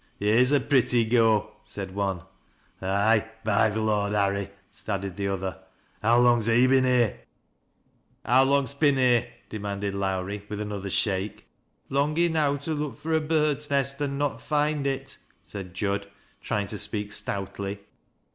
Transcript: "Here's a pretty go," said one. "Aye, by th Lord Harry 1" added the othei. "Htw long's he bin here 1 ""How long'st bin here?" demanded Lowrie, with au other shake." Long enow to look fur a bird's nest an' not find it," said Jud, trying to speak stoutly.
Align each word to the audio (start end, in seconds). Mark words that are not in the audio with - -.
"Here's 0.19 0.51
a 0.51 0.59
pretty 0.59 1.05
go," 1.05 1.57
said 1.63 1.93
one. 1.93 2.23
"Aye, 2.81 3.29
by 3.43 3.69
th 3.69 3.77
Lord 3.79 4.13
Harry 4.13 4.49
1" 4.85 4.95
added 4.95 5.15
the 5.15 5.25
othei. 5.27 5.59
"Htw 6.03 6.23
long's 6.23 6.47
he 6.47 6.65
bin 6.65 6.85
here 6.85 7.07
1 7.07 7.17
""How 8.25 8.43
long'st 8.45 8.79
bin 8.79 8.95
here?" 8.97 9.27
demanded 9.51 9.93
Lowrie, 9.93 10.43
with 10.49 10.59
au 10.59 10.75
other 10.75 10.89
shake." 10.89 11.45
Long 11.91 12.17
enow 12.17 12.55
to 12.61 12.73
look 12.73 12.97
fur 12.99 13.13
a 13.13 13.21
bird's 13.21 13.69
nest 13.69 14.01
an' 14.01 14.17
not 14.17 14.41
find 14.41 14.87
it," 14.87 15.17
said 15.43 15.75
Jud, 15.75 16.07
trying 16.41 16.65
to 16.65 16.79
speak 16.79 17.13
stoutly. 17.13 17.81